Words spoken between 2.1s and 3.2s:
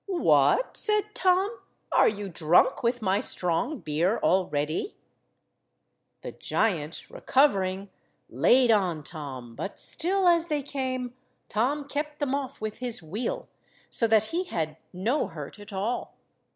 drunk with my